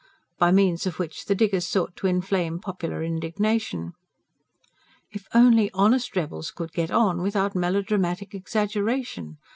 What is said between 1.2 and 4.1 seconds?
the diggers sought to inflame popular indignation.